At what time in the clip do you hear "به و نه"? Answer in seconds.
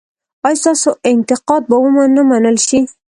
1.69-2.21